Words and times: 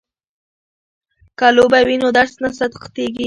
که 1.37 1.47
لوبه 1.55 1.79
وي 1.87 1.95
نو 2.01 2.09
درس 2.17 2.33
نه 2.43 2.49
سختيږي. 2.59 3.19